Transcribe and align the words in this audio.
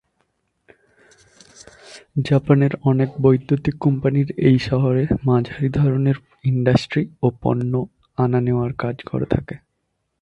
জাপানের 2.29 2.73
অনেক 2.83 3.09
বৈদ্যুতিক 3.21 3.75
কোম্পানির 3.79 4.29
এই 4.39 4.57
শহরে 4.59 5.03
মাঝারী 5.25 5.69
ধরনের 5.69 6.17
ইন্ডাস্ট্রি 6.43 7.03
ও 7.23 7.27
পণ্য 7.41 7.73
আনা 8.17 8.39
নেওয়ার 8.41 8.71
কাজ 8.73 8.95
করে 9.03 9.25
থাকে। 9.25 9.55